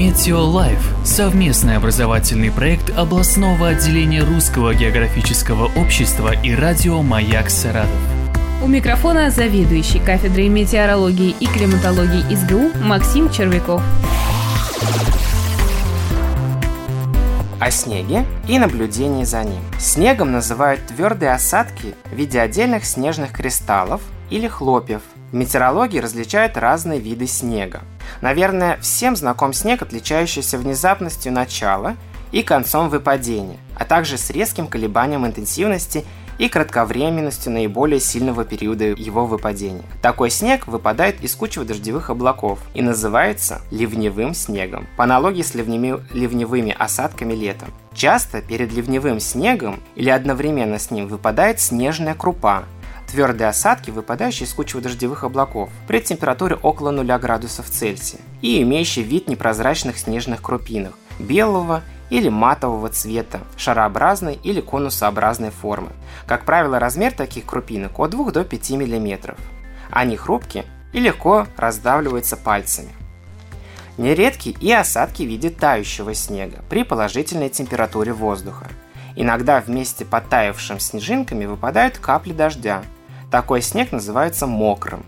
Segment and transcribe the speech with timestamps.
[0.00, 7.90] Метеолайф– совместный образовательный проект областного отделения Русского географического общества и радио «Маяк Саратов».
[8.62, 13.82] У микрофона заведующий кафедрой метеорологии и климатологии СГУ Максим Червяков.
[17.60, 19.60] О снеге и наблюдении за ним.
[19.78, 25.02] Снегом называют твердые осадки в виде отдельных снежных кристаллов или хлопьев.
[25.30, 27.82] В метеорологии различают разные виды снега.
[28.20, 31.96] Наверное, всем знаком снег, отличающийся внезапностью начала
[32.32, 36.04] и концом выпадения, а также с резким колебанием интенсивности
[36.40, 39.84] и кратковременностью наиболее сильного периода его выпадения.
[40.00, 46.74] Такой снег выпадает из кучево-дождевых облаков и называется ливневым снегом, по аналогии с ливневыми, ливневыми
[46.78, 47.68] осадками летом.
[47.92, 52.64] Часто перед ливневым снегом или одновременно с ним выпадает снежная крупа,
[53.10, 59.28] твердые осадки, выпадающие из кучево-дождевых облаков при температуре около 0 градусов Цельсия и имеющие вид
[59.28, 65.90] непрозрачных снежных крупинок белого или матового цвета, шарообразной или конусообразной формы.
[66.26, 69.36] Как правило, размер таких крупинок от 2 до 5 мм.
[69.90, 72.90] Они хрупкие и легко раздавливаются пальцами.
[73.96, 78.68] Нередки и осадки в виде тающего снега при положительной температуре воздуха.
[79.16, 82.82] Иногда вместе подтаявшим снежинками выпадают капли дождя–
[83.30, 85.04] такой снег называется мокрым.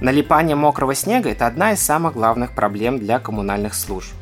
[0.00, 4.14] Налипание мокрого снега– это одна из самых главных проблем для коммунальных служб.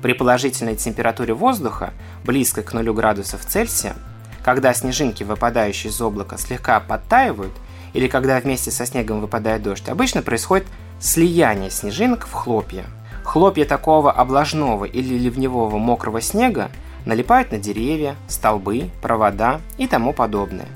[0.00, 1.92] При положительной температуре воздуха,
[2.24, 3.94] близкой к 0 градусов Цельсия,
[4.42, 7.52] когда снежинки, выпадающие из облака, слегка подтаивают,
[7.92, 10.66] или когда вместе со снегом выпадает дождь, обычно происходит
[11.00, 12.84] слияние снежинок в хлопья.
[13.24, 16.70] Хлопья такого облажного или ливневого мокрого снега
[17.04, 20.68] налипают на деревья, столбы, провода и тому подобное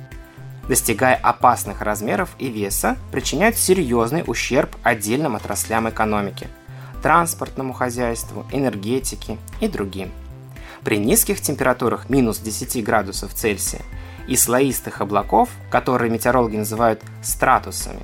[0.68, 6.48] достигая опасных размеров и веса, причиняют серьезный ущерб отдельным отраслям экономики–
[7.02, 10.10] транспортному хозяйству, энергетике и другим.
[10.84, 13.82] При низких температурах минус 10 градусов Цельсия
[14.28, 18.03] и слоистых облаков, которые метеорологи называют стратусами,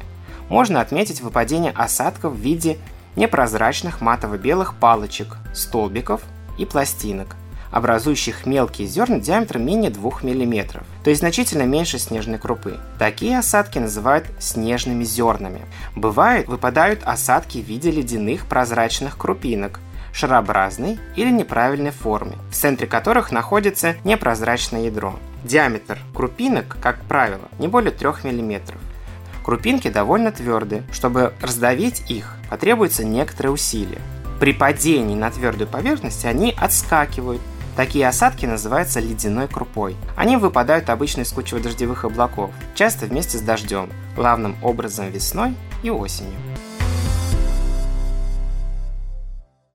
[0.49, 2.79] можно отметить выпадение осадков в виде
[3.17, 6.23] непрозрачных матово-белых палочек, столбиков
[6.59, 7.37] и пластинок–
[7.71, 12.79] образующих мелкие зерна диаметром менее 2 мм, то есть значительно меньше снежной крупы.
[12.99, 15.61] Такие осадки называют снежными зернами.
[15.95, 19.81] Бывает, выпадают осадки в виде ледяных прозрачных крупинок,
[20.13, 25.19] шарообразной или неправильной форме, в центре которых находится непрозрачное ядро.
[25.45, 28.75] Диаметр крупинок, как правило, не более 3 мм.
[29.45, 30.83] Крупинки довольно твердые.
[30.93, 34.01] Чтобы раздавить их, потребуется некоторые усилия.
[34.41, 37.41] При падении на твердую поверхность они отскакивают,
[37.79, 39.95] Такие осадки называются ледяной крупой.
[40.17, 46.35] Они выпадают обычно из кучево-дождевых облаков, часто вместе с дождем, главным образом весной и осенью.